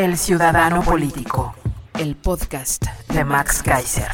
[0.00, 1.54] El Ciudadano Político,
[1.98, 4.08] el podcast de Max Kaiser.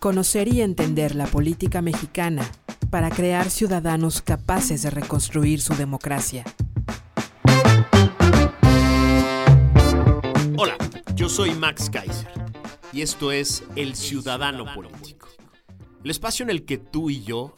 [0.00, 2.44] Conocer y entender la política mexicana
[2.90, 6.42] para crear ciudadanos capaces de reconstruir su democracia.
[10.56, 10.76] Hola,
[11.14, 12.32] yo soy Max Kaiser
[12.92, 15.28] y esto es El Ciudadano Político,
[16.02, 17.54] el espacio en el que tú y yo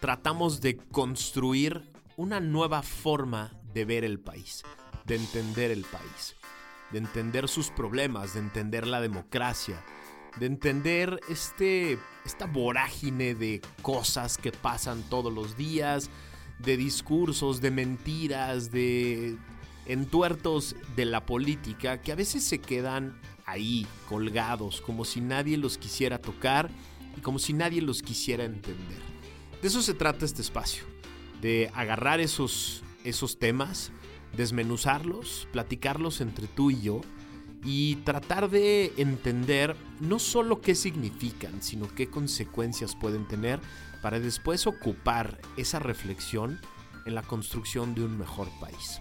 [0.00, 4.64] tratamos de construir una nueva forma de ver el país,
[5.06, 6.34] de entender el país
[6.92, 9.82] de entender sus problemas, de entender la democracia,
[10.38, 16.10] de entender este, esta vorágine de cosas que pasan todos los días,
[16.58, 19.36] de discursos, de mentiras, de
[19.86, 25.78] entuertos de la política que a veces se quedan ahí colgados, como si nadie los
[25.78, 26.70] quisiera tocar
[27.16, 29.00] y como si nadie los quisiera entender.
[29.60, 30.84] De eso se trata este espacio,
[31.40, 33.90] de agarrar esos, esos temas,
[34.36, 37.00] desmenuzarlos, platicarlos entre tú y yo
[37.64, 43.60] y tratar de entender no solo qué significan, sino qué consecuencias pueden tener
[44.02, 46.58] para después ocupar esa reflexión
[47.04, 49.00] en la construcción de un mejor país.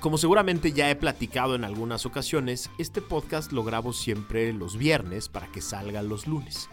[0.00, 5.28] Como seguramente ya he platicado en algunas ocasiones, este podcast lo grabo siempre los viernes
[5.28, 6.68] para que salga los lunes.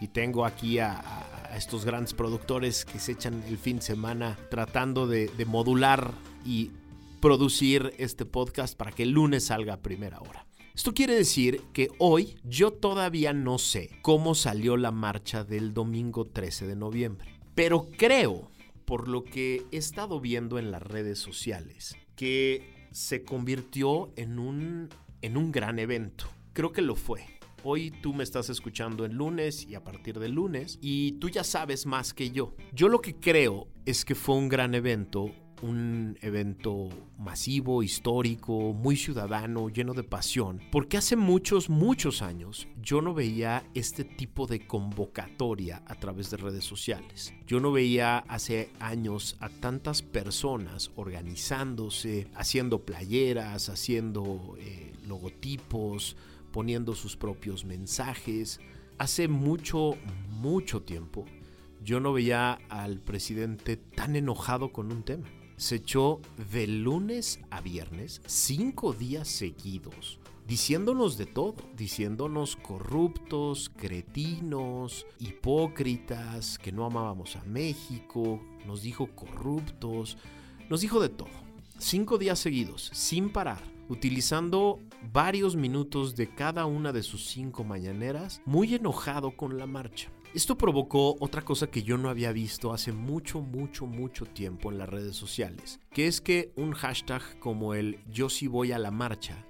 [0.00, 1.02] Y tengo aquí a,
[1.56, 6.10] estos grandes productores que se echan el fin de semana tratando de, de modular
[6.44, 6.72] y
[7.24, 10.46] producir este podcast para que el lunes salga a primera hora.
[10.74, 16.26] Esto quiere decir que hoy yo todavía no sé cómo salió la marcha del domingo
[16.26, 18.50] 13 de noviembre, pero creo,
[18.84, 24.90] por lo que he estado viendo en las redes sociales, que se convirtió en un,
[25.22, 26.26] en un gran evento.
[26.52, 27.24] Creo que lo fue.
[27.62, 31.42] Hoy tú me estás escuchando el lunes y a partir del lunes y tú ya
[31.42, 32.54] sabes más que yo.
[32.74, 35.30] Yo lo que creo es que fue un gran evento,
[35.64, 43.00] un evento masivo, histórico, muy ciudadano, lleno de pasión, porque hace muchos, muchos años yo
[43.00, 47.32] no veía este tipo de convocatoria a través de redes sociales.
[47.46, 56.16] Yo no veía hace años a tantas personas organizándose, haciendo playeras, haciendo eh, logotipos,
[56.52, 58.60] poniendo sus propios mensajes.
[58.98, 59.96] Hace mucho,
[60.28, 61.24] mucho tiempo
[61.82, 65.26] yo no veía al presidente tan enojado con un tema
[65.64, 66.20] se echó
[66.52, 76.70] de lunes a viernes, cinco días seguidos, diciéndonos de todo, diciéndonos corruptos, cretinos, hipócritas, que
[76.70, 80.18] no amábamos a México, nos dijo corruptos,
[80.68, 81.30] nos dijo de todo.
[81.78, 84.80] Cinco días seguidos, sin parar, utilizando
[85.12, 90.10] varios minutos de cada una de sus cinco mañaneras, muy enojado con la marcha.
[90.34, 94.78] Esto provocó otra cosa que yo no había visto hace mucho, mucho, mucho tiempo en
[94.78, 98.90] las redes sociales, que es que un hashtag como el yo sí voy a la
[98.90, 99.46] marcha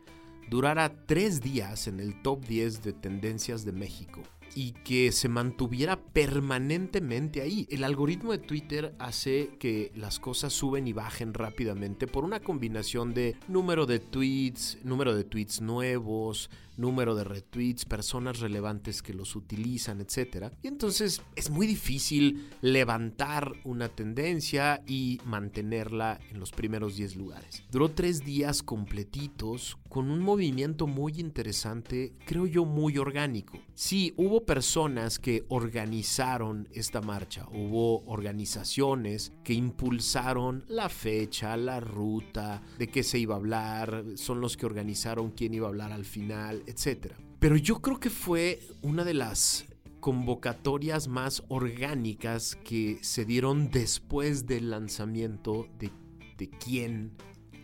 [0.50, 4.22] durara tres días en el top 10 de tendencias de México
[4.54, 7.66] y que se mantuviera permanentemente ahí.
[7.70, 13.14] El algoritmo de Twitter hace que las cosas suben y bajen rápidamente por una combinación
[13.14, 19.36] de número de tweets, número de tweets nuevos, número de retweets, personas relevantes que los
[19.36, 20.52] utilizan, etc.
[20.62, 27.64] Y entonces es muy difícil levantar una tendencia y mantenerla en los primeros 10 lugares.
[27.70, 33.60] Duró tres días completitos con un movimiento muy interesante, creo yo muy orgánico.
[33.74, 42.62] Sí, hubo personas que organizaron esta marcha, hubo organizaciones que impulsaron la fecha, la ruta,
[42.78, 46.04] de qué se iba a hablar, son los que organizaron quién iba a hablar al
[46.04, 47.12] final, etc.
[47.38, 49.66] Pero yo creo que fue una de las
[50.00, 55.90] convocatorias más orgánicas que se dieron después del lanzamiento de,
[56.36, 57.12] de quién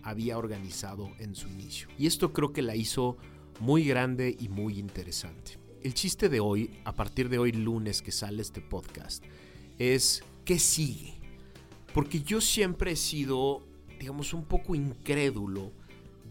[0.02, 1.88] había organizado en su inicio.
[1.98, 3.18] Y esto creo que la hizo
[3.60, 5.58] muy grande y muy interesante.
[5.82, 9.24] El chiste de hoy, a partir de hoy lunes que sale este podcast,
[9.78, 11.20] es ¿qué sigue?
[11.94, 13.66] Porque yo siempre he sido,
[13.98, 15.72] digamos, un poco incrédulo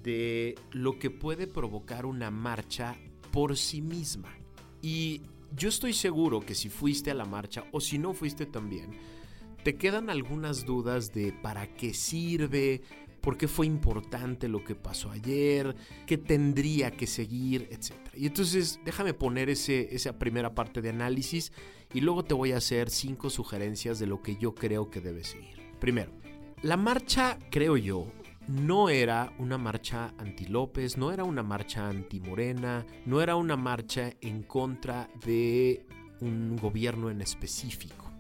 [0.10, 2.98] de lo que puede provocar una marcha
[3.32, 4.36] por sí misma.
[4.82, 5.22] Y
[5.56, 8.90] yo estoy seguro que si fuiste a la marcha o si no fuiste también,
[9.64, 12.82] te quedan algunas dudas de para qué sirve,
[13.22, 15.76] por qué fue importante lo que pasó ayer,
[16.08, 17.94] qué tendría que seguir, etc.
[18.16, 21.52] Y entonces déjame poner ese, esa primera parte de análisis
[21.94, 25.24] y luego te voy a hacer cinco sugerencias de lo que yo creo que debe
[25.24, 25.56] seguir.
[25.80, 26.12] Primero,
[26.64, 28.08] la marcha, creo yo,
[28.50, 33.56] no era una marcha anti López, no era una marcha anti Morena, no era una
[33.56, 35.86] marcha en contra de
[36.20, 38.12] un gobierno en específico.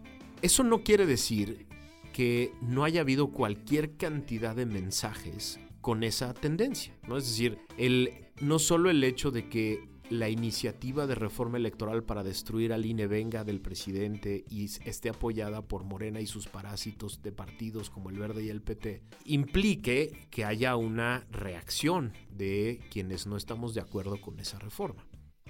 [0.43, 1.65] Eso no quiere decir
[2.13, 7.17] que no haya habido cualquier cantidad de mensajes con esa tendencia, ¿no?
[7.17, 12.23] Es decir, el, no solo el hecho de que la iniciativa de reforma electoral para
[12.23, 17.31] destruir al INE venga del presidente y esté apoyada por Morena y sus parásitos de
[17.31, 23.37] partidos como el Verde y el PT, implique que haya una reacción de quienes no
[23.37, 25.05] estamos de acuerdo con esa reforma.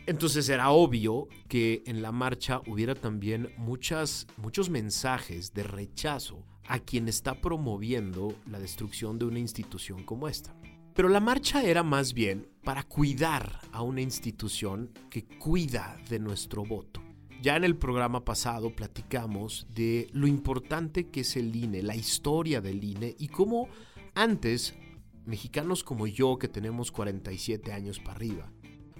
[0.06, 6.80] Entonces era obvio que en la marcha hubiera también muchas, muchos mensajes de rechazo a
[6.80, 10.56] quien está promoviendo la destrucción de una institución como esta.
[10.94, 16.64] Pero la marcha era más bien para cuidar a una institución que cuida de nuestro
[16.64, 17.02] voto.
[17.42, 22.60] Ya en el programa pasado platicamos de lo importante que es el INE, la historia
[22.60, 23.70] del INE y cómo
[24.14, 24.76] antes,
[25.26, 28.52] mexicanos como yo que tenemos 47 años para arriba,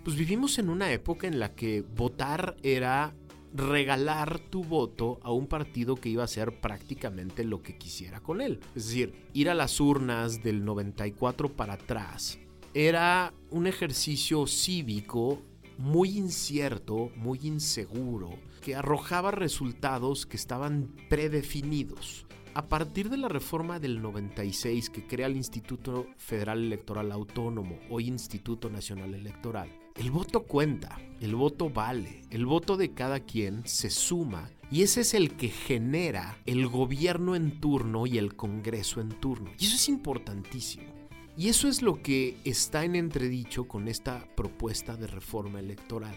[0.04, 3.14] pues vivimos en una época en la que votar era
[3.54, 8.42] regalar tu voto a un partido que iba a hacer prácticamente lo que quisiera con
[8.42, 8.60] él.
[8.76, 12.40] Es decir, ir a las urnas del 94 para atrás
[12.74, 15.42] era un ejercicio cívico
[15.78, 22.26] muy incierto, muy inseguro, que arrojaba resultados que estaban predefinidos.
[22.60, 28.02] A partir de la reforma del 96 que crea el Instituto Federal Electoral Autónomo o
[28.02, 33.90] Instituto Nacional Electoral, el voto cuenta, el voto vale, el voto de cada quien se
[33.90, 39.08] suma y ese es el que genera el gobierno en turno y el Congreso en
[39.22, 39.52] turno.
[39.58, 41.08] Y eso es importantísimo.
[41.38, 46.14] Y eso es lo que está en entredicho con esta propuesta de reforma electoral.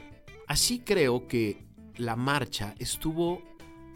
[0.48, 1.64] Así creo que
[1.98, 3.40] la marcha estuvo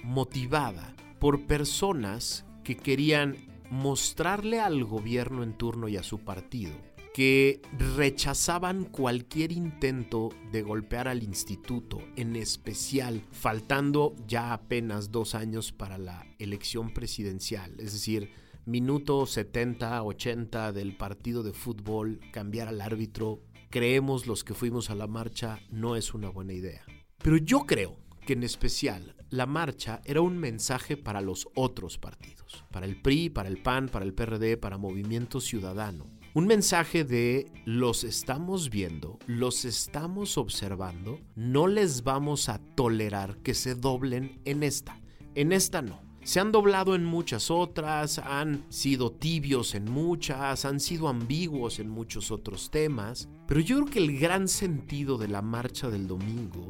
[0.04, 0.94] motivada
[1.26, 3.36] por personas que querían
[3.68, 6.72] mostrarle al gobierno en turno y a su partido
[7.12, 7.60] que
[7.96, 15.98] rechazaban cualquier intento de golpear al instituto, en especial faltando ya apenas dos años para
[15.98, 18.30] la elección presidencial, es decir,
[18.64, 24.94] minuto 70, 80 del partido de fútbol, cambiar al árbitro, creemos los que fuimos a
[24.94, 26.84] la marcha, no es una buena idea.
[27.18, 32.64] Pero yo creo que en especial la marcha era un mensaje para los otros partidos,
[32.72, 37.50] para el PRI, para el PAN, para el PRD, para Movimiento Ciudadano un mensaje de
[37.64, 44.62] los estamos viendo, los estamos observando, no les vamos a tolerar que se doblen en
[44.62, 45.00] esta.
[45.34, 46.02] En esta no.
[46.24, 51.88] Se han doblado en muchas otras, han sido tibios en muchas, han sido ambiguos en
[51.88, 56.68] muchos otros temas, pero yo creo que el gran sentido de la marcha del domingo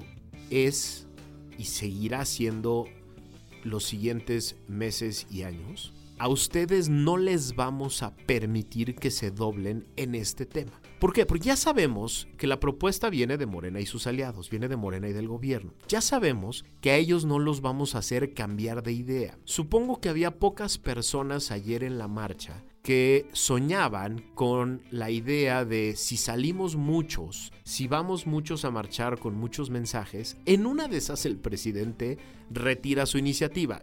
[0.48, 1.05] es
[1.58, 2.86] y seguirá siendo
[3.64, 9.86] los siguientes meses y años a ustedes no les vamos a permitir que se doblen
[9.96, 10.80] en este tema.
[10.98, 11.26] ¿Por qué?
[11.26, 15.08] Porque ya sabemos que la propuesta viene de Morena y sus aliados, viene de Morena
[15.08, 15.74] y del gobierno.
[15.88, 19.38] Ya sabemos que a ellos no los vamos a hacer cambiar de idea.
[19.44, 25.96] Supongo que había pocas personas ayer en la marcha que soñaban con la idea de
[25.96, 31.26] si salimos muchos, si vamos muchos a marchar con muchos mensajes, en una de esas
[31.26, 32.16] el presidente
[32.48, 33.82] retira su iniciativa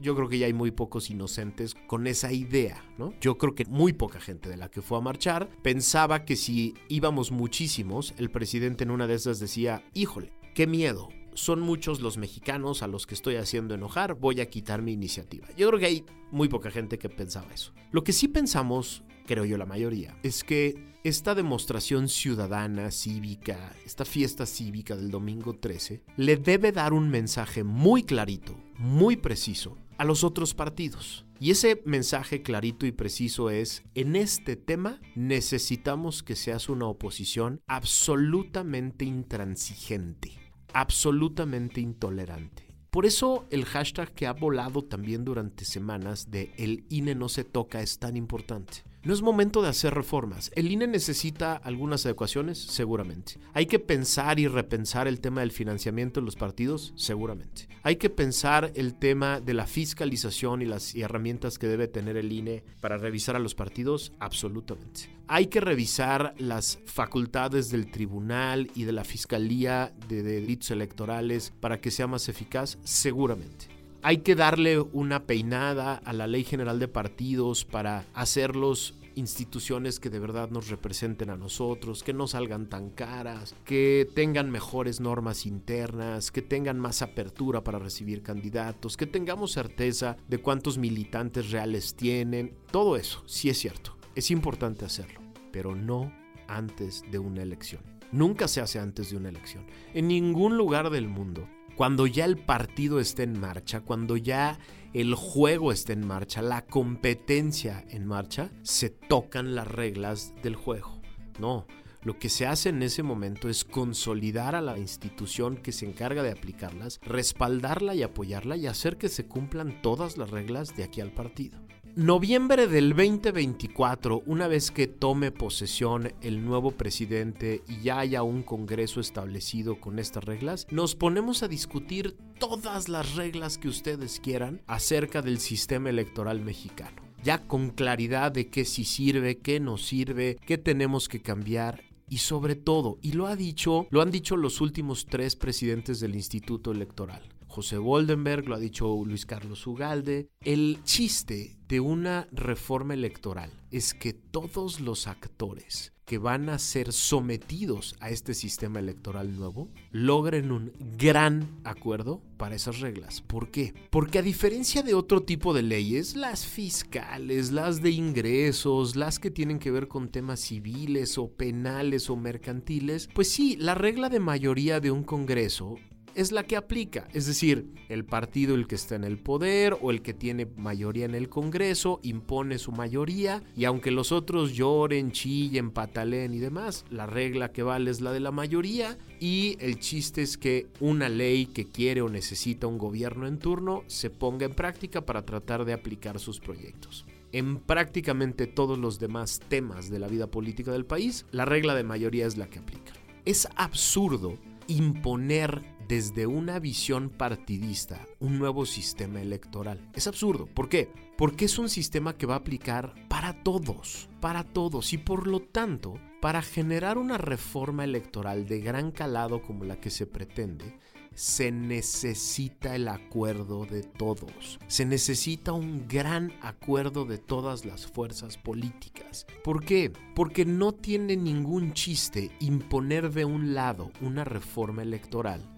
[0.00, 3.14] yo creo que ya hay muy pocos inocentes con esa idea, ¿no?
[3.20, 6.74] Yo creo que muy poca gente de la que fue a marchar pensaba que si
[6.88, 12.16] íbamos muchísimos, el presidente en una de esas decía, híjole, qué miedo, son muchos los
[12.16, 15.48] mexicanos a los que estoy haciendo enojar, voy a quitar mi iniciativa.
[15.56, 17.72] Yo creo que hay muy poca gente que pensaba eso.
[17.90, 24.04] Lo que sí pensamos, creo yo la mayoría, es que esta demostración ciudadana, cívica, esta
[24.04, 30.04] fiesta cívica del domingo 13, le debe dar un mensaje muy clarito, muy preciso a
[30.04, 31.26] los otros partidos.
[31.40, 37.60] Y ese mensaje clarito y preciso es, en este tema necesitamos que seas una oposición
[37.66, 40.32] absolutamente intransigente,
[40.72, 42.64] absolutamente intolerante.
[42.90, 47.42] Por eso el hashtag que ha volado también durante semanas de el INE no se
[47.42, 48.84] toca es tan importante.
[49.04, 50.50] No es momento de hacer reformas.
[50.54, 53.34] El INE necesita algunas adecuaciones, seguramente.
[53.52, 57.68] Hay que pensar y repensar el tema del financiamiento de los partidos, seguramente.
[57.82, 62.32] Hay que pensar el tema de la fiscalización y las herramientas que debe tener el
[62.32, 65.10] INE para revisar a los partidos, absolutamente.
[65.28, 71.78] Hay que revisar las facultades del tribunal y de la fiscalía de delitos electorales para
[71.78, 73.73] que sea más eficaz, seguramente
[74.04, 80.10] hay que darle una peinada a la ley general de partidos para hacerlos instituciones que
[80.10, 85.46] de verdad nos representen a nosotros, que no salgan tan caras, que tengan mejores normas
[85.46, 91.94] internas, que tengan más apertura para recibir candidatos, que tengamos certeza de cuántos militantes reales
[91.94, 92.58] tienen.
[92.70, 95.20] Todo eso, sí es cierto, es importante hacerlo,
[95.50, 96.12] pero no
[96.46, 97.80] antes de una elección.
[98.12, 99.66] Nunca se hace antes de una elección.
[99.94, 104.58] En ningún lugar del mundo cuando ya el partido esté en marcha, cuando ya
[104.92, 111.00] el juego esté en marcha, la competencia en marcha, se tocan las reglas del juego.
[111.40, 111.66] No,
[112.02, 116.22] lo que se hace en ese momento es consolidar a la institución que se encarga
[116.22, 121.00] de aplicarlas, respaldarla y apoyarla y hacer que se cumplan todas las reglas de aquí
[121.00, 121.63] al partido.
[121.96, 128.42] Noviembre del 2024, una vez que tome posesión el nuevo presidente y ya haya un
[128.42, 134.60] Congreso establecido con estas reglas, nos ponemos a discutir todas las reglas que ustedes quieran
[134.66, 137.00] acerca del sistema electoral mexicano.
[137.22, 142.18] Ya con claridad de qué sí sirve, qué no sirve, qué tenemos que cambiar y
[142.18, 146.72] sobre todo, y lo ha dicho, lo han dicho los últimos tres presidentes del Instituto
[146.72, 147.22] Electoral.
[147.54, 150.28] José Woldenberg, lo ha dicho Luis Carlos Ugalde.
[150.40, 156.92] El chiste de una reforma electoral es que todos los actores que van a ser
[156.92, 163.22] sometidos a este sistema electoral nuevo logren un gran acuerdo para esas reglas.
[163.22, 163.72] ¿Por qué?
[163.88, 169.30] Porque a diferencia de otro tipo de leyes, las fiscales, las de ingresos, las que
[169.30, 174.18] tienen que ver con temas civiles o penales o mercantiles, pues sí, la regla de
[174.18, 175.76] mayoría de un Congreso
[176.14, 177.08] es la que aplica.
[177.12, 181.04] Es decir, el partido el que está en el poder o el que tiene mayoría
[181.04, 186.84] en el Congreso impone su mayoría y aunque los otros lloren, chillen, patalen y demás,
[186.90, 191.08] la regla que vale es la de la mayoría y el chiste es que una
[191.08, 195.64] ley que quiere o necesita un gobierno en turno se ponga en práctica para tratar
[195.64, 200.86] de aplicar sus proyectos en prácticamente todos los demás temas de la vida política del
[200.86, 202.92] país, la regla de mayoría es la que aplica.
[203.24, 209.90] Es absurdo imponer desde una visión partidista un nuevo sistema electoral.
[209.94, 210.46] Es absurdo.
[210.46, 210.90] ¿Por qué?
[211.16, 215.40] Porque es un sistema que va a aplicar para todos, para todos y por lo
[215.40, 220.78] tanto, para generar una reforma electoral de gran calado como la que se pretende,
[221.14, 224.58] se necesita el acuerdo de todos.
[224.66, 229.26] Se necesita un gran acuerdo de todas las fuerzas políticas.
[229.44, 229.92] ¿Por qué?
[230.14, 235.53] Porque no tiene ningún chiste imponer de un lado una reforma electoral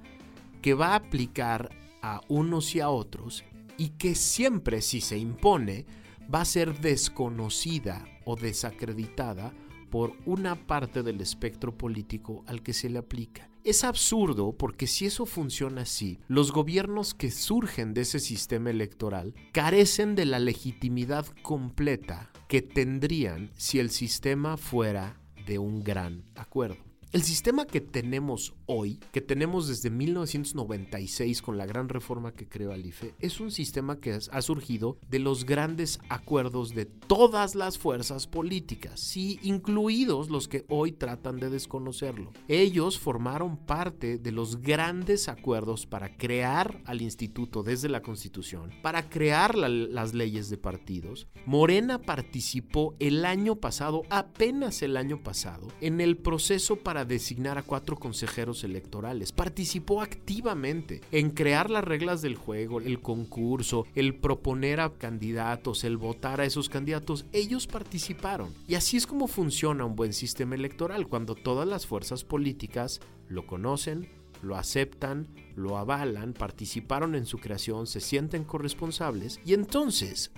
[0.67, 1.71] que va a aplicar
[2.03, 3.45] a unos y a otros
[3.79, 5.87] y que siempre si se impone
[6.23, 9.55] va a ser desconocida o desacreditada
[9.91, 13.49] por una parte del espectro político al que se le aplica.
[13.63, 19.37] Es absurdo porque si eso funciona así, los gobiernos que surgen de ese sistema electoral
[19.53, 26.86] carecen de la legitimidad completa que tendrían si el sistema fuera de un gran acuerdo.
[27.17, 32.73] El sistema que tenemos hoy, que tenemos desde 1996 con la gran reforma que creó
[32.73, 37.79] el IFE, es un sistema que ha surgido de los grandes acuerdos de todas las
[37.79, 42.35] fuerzas políticas, sí, incluidos los que hoy tratan de desconocerlo.
[42.49, 49.09] Ellos formaron parte de los grandes acuerdos para crear al instituto desde la Constitución, para
[49.09, 51.29] crear las leyes de partidos.
[51.47, 57.63] Morena participó el año pasado, apenas el año pasado, en el proceso para designar a
[57.63, 59.33] cuatro consejeros electorales.
[59.33, 65.97] Participó activamente en crear las reglas del juego, el concurso, el proponer a candidatos, el
[65.97, 67.27] votar a esos candidatos.
[67.33, 68.53] Ellos participaron.
[68.69, 73.47] Y así es como funciona un buen sistema electoral, cuando todas las fuerzas políticas lo
[73.47, 74.09] conocen,
[74.43, 80.33] lo aceptan, lo avalan, participaron en su creación, se sienten corresponsables y entonces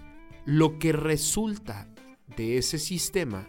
[0.45, 1.89] lo que resulta
[2.37, 3.49] de ese sistema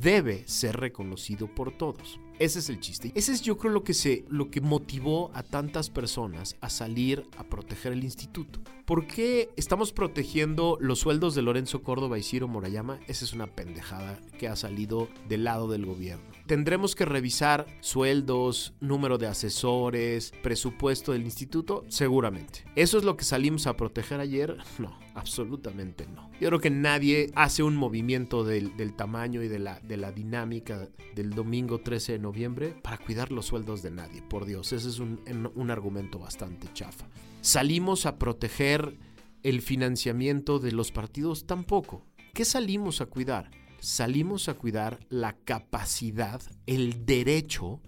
[0.00, 2.19] debe ser reconocido por todos.
[2.40, 3.12] Ese es el chiste.
[3.14, 7.26] Ese es yo creo lo que se lo que motivó a tantas personas a salir
[7.36, 8.60] a proteger el instituto.
[8.86, 12.98] ¿Por qué estamos protegiendo los sueldos de Lorenzo Córdoba y Ciro Morayama?
[13.08, 16.29] Esa es una pendejada que ha salido del lado del gobierno.
[16.50, 21.84] ¿Tendremos que revisar sueldos, número de asesores, presupuesto del instituto?
[21.86, 22.64] Seguramente.
[22.74, 24.56] ¿Eso es lo que salimos a proteger ayer?
[24.80, 26.28] No, absolutamente no.
[26.40, 30.88] Yo creo que nadie hace un movimiento del, tamaño y de la, de la dinámica
[31.14, 34.20] del domingo 13 de noviembre para cuidar los sueldos de nadie.
[34.20, 35.20] Por Dios, ese es un,
[35.54, 37.06] un argumento bastante chafa.
[37.42, 38.98] ¿Salimos a proteger
[39.44, 41.46] el financiamiento de los partidos?
[41.46, 42.04] Tampoco.
[42.34, 43.52] ¿Qué salimos a cuidar?
[43.80, 47.80] Salimos a cuidar la capacidad, el derecho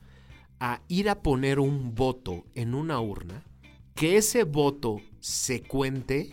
[0.61, 3.45] a ir a poner un voto en una urna,
[3.95, 6.31] que ese voto se cuente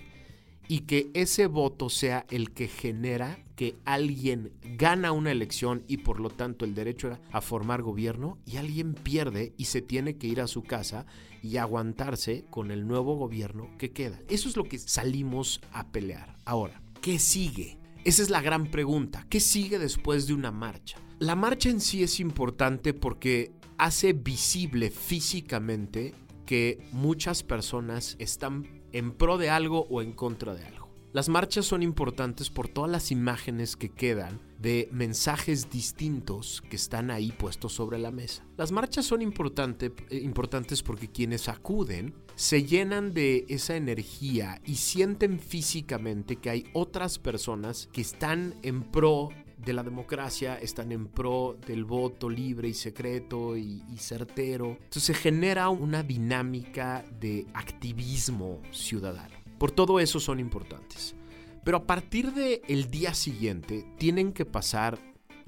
[0.68, 6.20] y que ese voto sea el que genera que alguien gana una elección y por
[6.20, 10.42] lo tanto el derecho a formar gobierno y alguien pierde y se tiene que ir
[10.42, 11.08] a su casa
[11.42, 14.20] y aguantarse con el nuevo gobierno que queda.
[14.30, 16.38] Eso es lo que salimos a pelear.
[16.46, 17.79] Ahora, ¿qué sigue?
[18.06, 19.26] Esa es la gran pregunta.
[19.30, 20.98] ¿Qué sigue después de una marcha?
[21.20, 26.14] La marcha en sí es importante porque hace visible físicamente
[26.46, 30.90] que muchas personas están en pro de algo o en contra de algo.
[31.12, 37.12] Las marchas son importantes por todas las imágenes que quedan de mensajes distintos que están
[37.12, 38.46] ahí puestos sobre la mesa.
[38.58, 44.76] Las marchas son importante, eh, importantes porque quienes acuden se llenan de esa energía y
[44.76, 51.08] sienten físicamente que hay otras personas que están en pro de la democracia, están en
[51.08, 54.78] pro del voto libre y secreto y, certero.
[54.84, 59.36] Entonces se genera una dinámica de activismo ciudadano.
[59.58, 61.16] Por todo eso son importantes.
[61.64, 65.00] Pero a partir del el día siguiente tienen que pasar,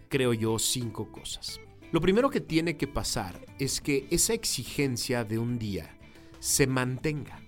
[0.10, 1.60] creo yo, cinco cosas.
[1.91, 5.98] Lo primero que tiene que pasar es que esa exigencia de un día
[6.39, 7.41] se mantenga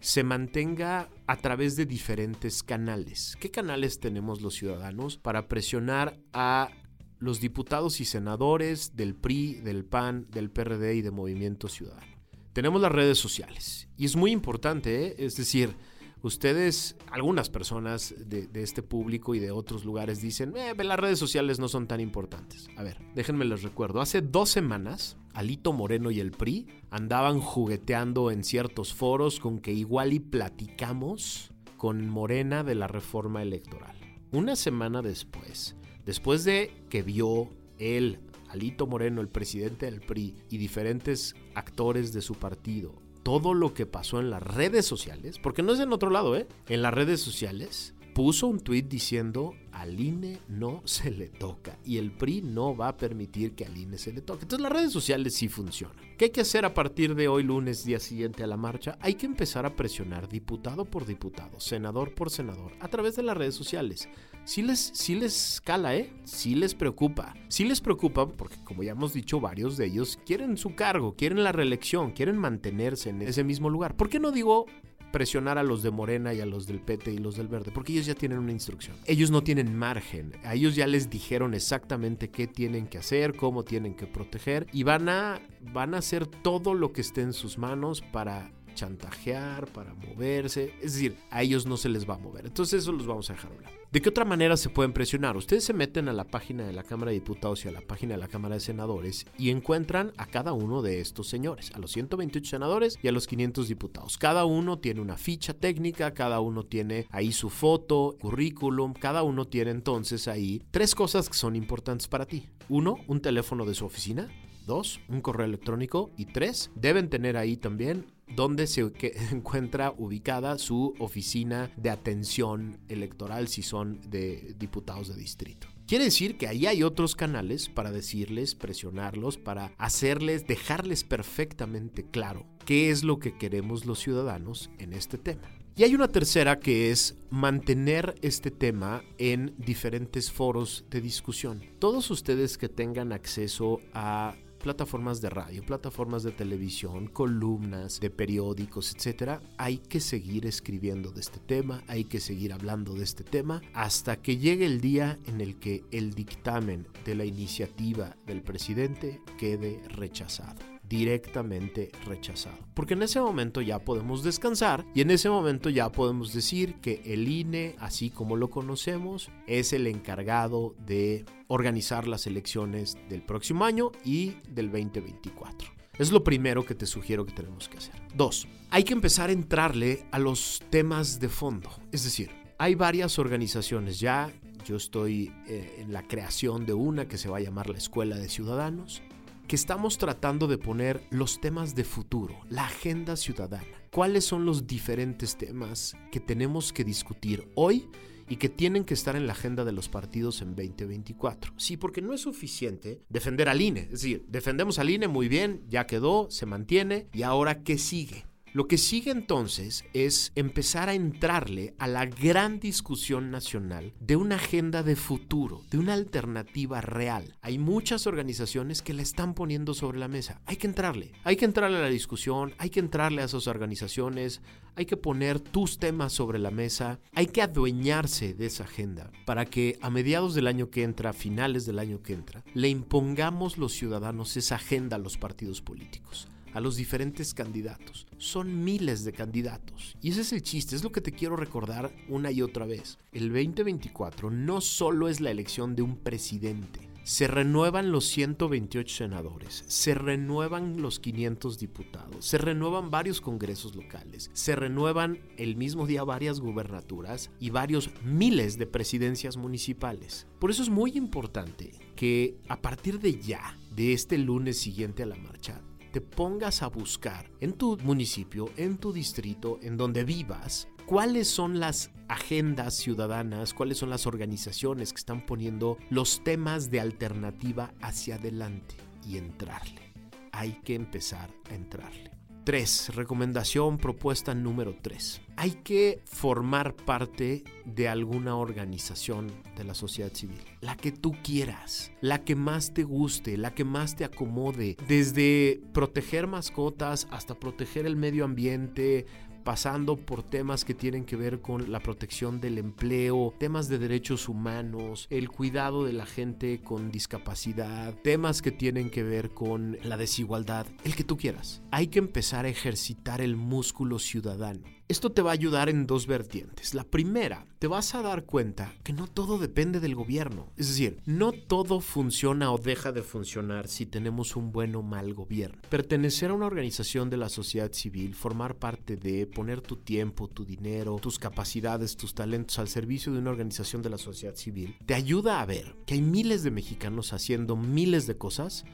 [0.00, 3.36] se mantenga a través de diferentes canales.
[3.38, 6.70] ¿Qué canales tenemos los ciudadanos para presionar a
[7.18, 12.16] los diputados y senadores del PRI, del PAN, del PRD y de Movimiento Ciudadano?
[12.54, 15.14] Tenemos las redes sociales y es muy importante, ¿eh?
[15.18, 15.76] es decir,
[16.22, 21.58] Ustedes, algunas personas de, este público y de otros lugares dicen, eh, las redes sociales
[21.58, 22.68] no son tan importantes.
[22.76, 24.00] A ver, déjenme les recuerdo.
[24.02, 29.72] Hace dos semanas, Alito Moreno y el PRI andaban jugueteando en ciertos foros con que
[29.72, 33.96] igual y platicamos con Morena de la reforma electoral.
[34.32, 37.48] Una semana después, después de que vio
[37.78, 43.74] él, Alito Moreno, el presidente del PRI, y diferentes actores de su partido, todo lo
[43.74, 46.46] que pasó en las redes sociales, porque no es en otro lado, ¿eh?
[46.68, 51.98] En las redes sociales, puso un tuit diciendo al INE no se le toca y
[51.98, 54.42] el PRI no va a permitir que al INE se le toque.
[54.42, 55.96] Entonces las redes sociales sí funcionan.
[56.18, 58.98] ¿Qué hay que hacer a partir de hoy lunes, día siguiente a la marcha?
[59.00, 63.36] Hay que empezar a presionar diputado por diputado, senador por senador, a través de las
[63.36, 64.08] redes sociales.
[64.44, 66.12] Sí les, les cala, ¿eh?
[66.24, 67.34] Sí les preocupa.
[67.48, 71.44] Sí les preocupa porque, como ya hemos dicho, varios de ellos quieren su cargo, quieren
[71.44, 73.96] la reelección, quieren mantenerse en ese mismo lugar.
[73.96, 74.66] ¿Por qué no digo
[75.10, 77.92] presionar a los de Morena y a los del PT y los del Verde, porque
[77.92, 78.96] ellos ya tienen una instrucción.
[79.06, 80.32] Ellos no tienen margen.
[80.44, 84.82] A ellos ya les dijeron exactamente qué tienen que hacer, cómo tienen que proteger y
[84.82, 85.40] van a
[85.72, 90.74] van a hacer todo lo que esté en sus manos para chantajear, para moverse.
[90.80, 92.46] Es decir, a ellos no se les va a mover.
[92.46, 93.79] Entonces eso los vamos a dejar hablar.
[93.92, 95.36] ¿De qué otra manera se pueden presionar?
[95.36, 98.14] Ustedes se meten a la página de la Cámara de Diputados y a la página
[98.14, 101.90] de la Cámara de Senadores y encuentran a cada uno de estos señores, a los
[101.90, 104.16] 128 senadores y a los 500 diputados.
[104.16, 109.48] Cada uno tiene una ficha técnica, cada uno tiene ahí su foto, currículum, cada uno
[109.48, 112.46] tiene entonces ahí tres cosas que son importantes para ti.
[112.68, 114.28] Uno, un teléfono de su oficina.
[114.68, 116.12] Dos, un correo electrónico.
[116.16, 118.80] Y tres, deben tener ahí también donde se
[119.32, 125.68] encuentra ubicada su oficina de atención electoral si son de diputados de distrito.
[125.86, 132.46] Quiere decir que ahí hay otros canales para decirles, presionarlos, para hacerles, dejarles perfectamente claro
[132.64, 135.50] qué es lo que queremos los ciudadanos en este tema.
[135.76, 141.62] Y hay una tercera que es mantener este tema en diferentes foros de discusión.
[141.78, 148.94] Todos ustedes que tengan acceso a plataformas de radio, plataformas de televisión, columnas de periódicos,
[148.94, 153.62] etcétera, hay que seguir escribiendo de este tema, hay que seguir hablando de este tema
[153.74, 159.20] hasta que llegue el día en el que el dictamen de la iniciativa del presidente
[159.38, 162.58] quede rechazado directamente rechazado.
[162.74, 167.00] Porque en ese momento ya podemos descansar y en ese momento ya podemos decir que
[167.06, 173.64] el INE, así como lo conocemos, es el encargado de organizar las elecciones del próximo
[173.64, 175.70] año y del 2024.
[175.96, 177.94] Es lo primero que te sugiero que tenemos que hacer.
[178.14, 181.70] Dos, hay que empezar a entrarle a los temas de fondo.
[181.92, 184.32] Es decir, hay varias organizaciones ya.
[184.66, 188.16] Yo estoy eh, en la creación de una que se va a llamar la Escuela
[188.16, 189.02] de Ciudadanos
[189.50, 193.66] que estamos tratando de poner los temas de futuro, la agenda ciudadana.
[193.90, 197.88] ¿Cuáles son los diferentes temas que tenemos que discutir hoy
[198.28, 201.52] y que tienen que estar en la agenda de los partidos en 2024.
[201.56, 203.80] Sí, porque no es suficiente defender al INE.
[203.80, 208.29] Es decir, defendemos al INE muy bien, ya quedó, se mantiene, y ahora ¿qué sigue?
[208.52, 214.36] Lo que sigue entonces es empezar a entrarle a la gran discusión nacional de una
[214.36, 217.36] agenda de futuro, de una alternativa real.
[217.42, 220.40] Hay muchas organizaciones que la están poniendo sobre la mesa.
[220.46, 224.40] Hay que entrarle, hay que entrarle a la discusión, hay que entrarle a esas organizaciones,
[224.74, 229.44] hay que poner tus temas sobre la mesa, hay que adueñarse de esa agenda para
[229.44, 233.58] que a mediados del año que entra, a finales del año que entra, le impongamos
[233.58, 238.06] los ciudadanos esa agenda a los partidos políticos a los diferentes candidatos.
[238.18, 239.96] Son miles de candidatos.
[240.02, 242.98] Y ese es el chiste, es lo que te quiero recordar una y otra vez.
[243.12, 246.90] El 2024 no solo es la elección de un presidente.
[247.02, 254.30] Se renuevan los 128 senadores, se renuevan los 500 diputados, se renuevan varios congresos locales,
[254.34, 260.26] se renuevan el mismo día varias gubernaturas y varios miles de presidencias municipales.
[260.38, 265.06] Por eso es muy importante que a partir de ya, de este lunes siguiente a
[265.06, 270.68] la marcha, te pongas a buscar en tu municipio, en tu distrito, en donde vivas,
[270.86, 276.80] cuáles son las agendas ciudadanas, cuáles son las organizaciones que están poniendo los temas de
[276.80, 278.76] alternativa hacia adelante
[279.06, 279.92] y entrarle.
[280.32, 282.10] Hay que empezar a entrarle.
[282.44, 282.94] 3.
[282.94, 285.20] Recomendación propuesta número 3.
[285.42, 290.38] Hay que formar parte de alguna organización de la sociedad civil.
[290.60, 294.76] La que tú quieras, la que más te guste, la que más te acomode.
[294.86, 299.06] Desde proteger mascotas hasta proteger el medio ambiente,
[299.42, 304.28] pasando por temas que tienen que ver con la protección del empleo, temas de derechos
[304.28, 309.96] humanos, el cuidado de la gente con discapacidad, temas que tienen que ver con la
[309.96, 311.62] desigualdad, el que tú quieras.
[311.70, 314.79] Hay que empezar a ejercitar el músculo ciudadano.
[314.90, 316.74] Esto te va a ayudar en dos vertientes.
[316.74, 320.50] La primera, te vas a dar cuenta que no todo depende del gobierno.
[320.56, 325.14] Es decir, no todo funciona o deja de funcionar si tenemos un buen o mal
[325.14, 325.62] gobierno.
[325.68, 330.44] Pertenecer a una organización de la sociedad civil, formar parte de, poner tu tiempo, tu
[330.44, 334.94] dinero, tus capacidades, tus talentos al servicio de una organización de la sociedad civil, te
[334.94, 338.64] ayuda a ver que hay miles de mexicanos haciendo miles de cosas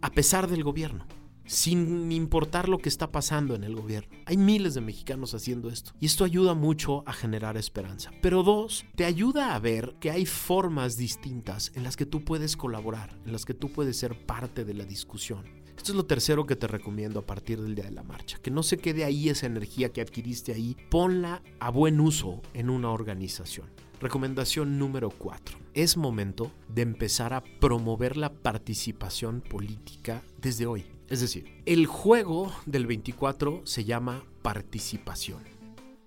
[0.00, 1.06] a pesar del gobierno
[1.50, 4.16] sin importar lo que está pasando en el gobierno.
[4.24, 8.12] Hay miles de mexicanos haciendo esto y esto ayuda mucho a generar esperanza.
[8.22, 12.56] Pero dos, te ayuda a ver que hay formas distintas en las que tú puedes
[12.56, 15.44] colaborar, en las que tú puedes ser parte de la discusión.
[15.76, 18.52] Esto es lo tercero que te recomiendo a partir del día de la marcha, que
[18.52, 22.90] no se quede ahí esa energía que adquiriste ahí, ponla a buen uso en una
[22.90, 23.66] organización.
[24.00, 25.58] Recomendación número 4.
[25.74, 30.86] Es momento de empezar a promover la participación política desde hoy.
[31.08, 35.42] Es decir, el juego del 24 se llama participación.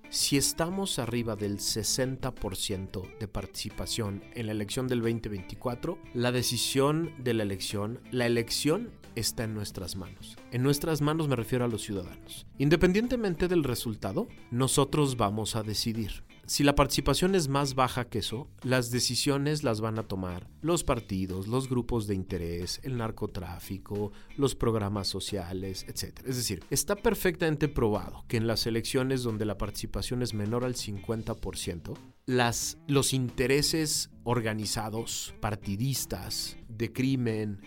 [0.10, 7.36] Si estamos arriba del 60% de participación en la elección del 2024, la decisión de
[7.36, 10.36] la elección, la elección está en nuestras manos.
[10.52, 12.48] En nuestras manos me refiero a los ciudadanos.
[12.58, 16.24] Independientemente del resultado, nosotros vamos a decidir.
[16.46, 20.84] Si la participación es más baja que eso, las decisiones las van a tomar los
[20.84, 26.20] partidos, los grupos de interés, el narcotráfico, los programas sociales, etc.
[26.26, 30.76] Es decir, está perfectamente probado que en las elecciones donde la participación es menor al
[30.76, 37.62] 50%, las, los intereses organizados, partidistas, de crimen,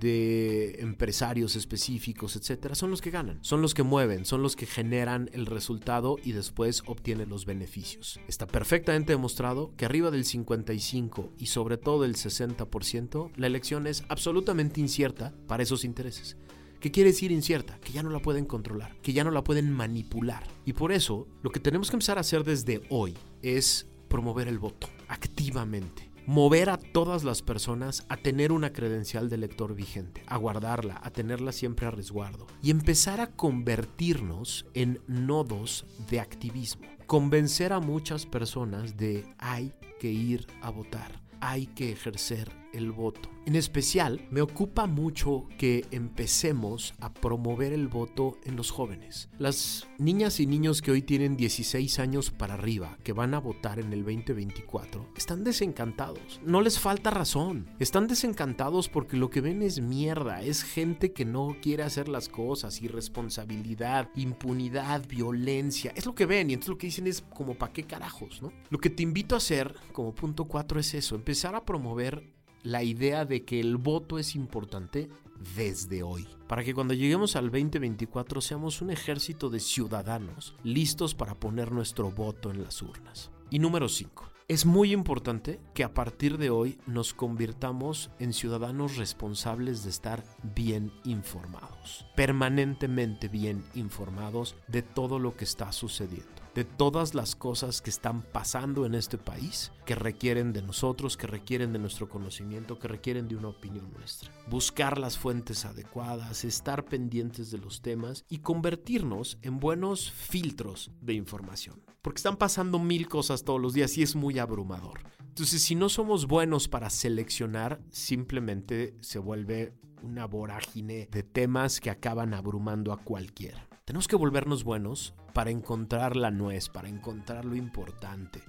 [0.00, 4.66] de empresarios específicos, etcétera, son los que ganan, son los que mueven, son los que
[4.66, 8.18] generan el resultado y después obtienen los beneficios.
[8.26, 14.04] Está perfectamente demostrado que arriba del 55 y sobre todo del 60%, la elección es
[14.08, 16.36] absolutamente incierta para esos intereses.
[16.80, 17.78] ¿Qué quiere decir incierta?
[17.80, 20.44] Que ya no la pueden controlar, que ya no la pueden manipular.
[20.64, 24.58] Y por eso, lo que tenemos que empezar a hacer desde hoy es promover el
[24.58, 30.36] voto activamente mover a todas las personas a tener una credencial de lector vigente, a
[30.36, 36.86] guardarla, a tenerla siempre a resguardo y empezar a convertirnos en nodos de activismo.
[37.08, 43.28] Convencer a muchas personas de hay que ir a votar, hay que ejercer el voto.
[43.46, 49.28] En especial, me ocupa mucho que empecemos a promover el voto en los jóvenes.
[49.38, 53.78] Las niñas y niños que hoy tienen 16 años para arriba, que van a votar
[53.78, 56.40] en el 2024, están desencantados.
[56.44, 57.68] No les falta razón.
[57.78, 60.42] Están desencantados porque lo que ven es mierda.
[60.42, 65.92] Es gente que no quiere hacer las cosas, irresponsabilidad, impunidad, violencia.
[65.96, 68.52] Es lo que ven y entonces lo que dicen es como para qué carajos, ¿no?
[68.68, 72.82] Lo que te invito a hacer como punto 4 es eso, empezar a promover la
[72.82, 75.08] idea de que el voto es importante
[75.56, 81.34] desde hoy, para que cuando lleguemos al 2024 seamos un ejército de ciudadanos listos para
[81.34, 83.30] poner nuestro voto en las urnas.
[83.50, 84.30] Y número 5.
[84.48, 90.24] Es muy importante que a partir de hoy nos convirtamos en ciudadanos responsables de estar
[90.42, 97.80] bien informados, permanentemente bien informados de todo lo que está sucediendo de todas las cosas
[97.80, 102.78] que están pasando en este país, que requieren de nosotros, que requieren de nuestro conocimiento,
[102.78, 104.32] que requieren de una opinión nuestra.
[104.48, 111.14] Buscar las fuentes adecuadas, estar pendientes de los temas y convertirnos en buenos filtros de
[111.14, 111.82] información.
[112.02, 115.00] Porque están pasando mil cosas todos los días y es muy abrumador.
[115.20, 121.90] Entonces, si no somos buenos para seleccionar, simplemente se vuelve una vorágine de temas que
[121.90, 123.69] acaban abrumando a cualquiera.
[123.90, 128.40] Tenemos que volvernos buenos para encontrar la nuez, para encontrar lo importante,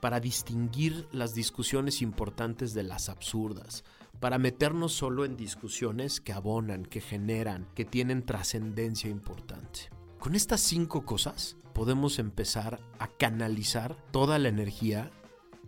[0.00, 3.84] para distinguir las discusiones importantes de las absurdas,
[4.20, 9.90] para meternos solo en discusiones que abonan, que generan, que tienen trascendencia importante.
[10.18, 15.10] Con estas cinco cosas podemos empezar a canalizar toda la energía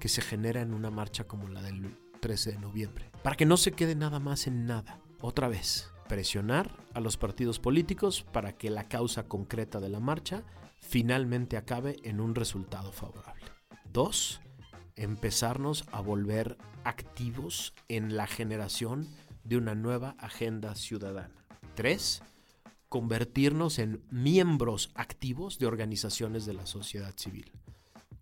[0.00, 3.58] que se genera en una marcha como la del 13 de noviembre, para que no
[3.58, 5.02] se quede nada más en nada.
[5.20, 10.42] Otra vez, presionar a los partidos políticos para que la causa concreta de la marcha
[10.80, 13.44] finalmente acabe en un resultado favorable.
[13.92, 14.40] Dos,
[14.96, 19.06] empezarnos a volver activos en la generación
[19.44, 21.34] de una nueva agenda ciudadana.
[21.74, 22.22] Tres,
[22.88, 27.52] convertirnos en miembros activos de organizaciones de la sociedad civil.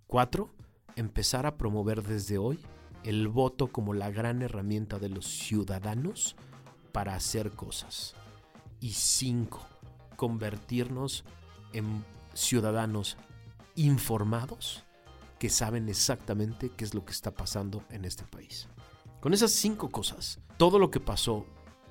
[0.06, 0.54] Cuatro,
[0.96, 2.58] empezar a promover desde hoy
[3.04, 6.36] el voto como la gran herramienta de los ciudadanos
[6.96, 8.14] para hacer cosas.
[8.80, 9.60] Y cinco,
[10.16, 11.24] convertirnos
[11.74, 13.18] en ciudadanos
[13.74, 14.82] informados
[15.38, 18.66] que saben exactamente qué es lo que está pasando en este país.
[19.20, 21.44] Con esas cinco cosas, todo lo que pasó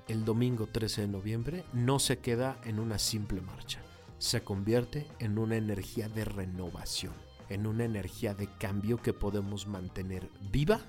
[0.08, 3.82] el domingo 13 de noviembre no se queda en una simple marcha,
[4.18, 7.14] se convierte en una energía de renovación,
[7.50, 10.80] en una energía de cambio que podemos mantener viva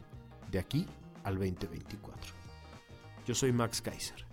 [0.51, 0.87] de aquí
[1.23, 2.46] al 2024.
[3.27, 4.25] Yo soy Max Kaiser.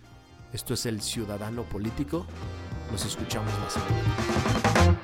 [0.52, 2.26] Esto es El Ciudadano Político.
[2.92, 5.03] Nos escuchamos más